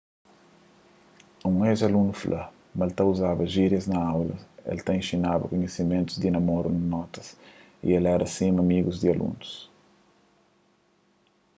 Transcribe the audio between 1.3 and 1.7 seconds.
un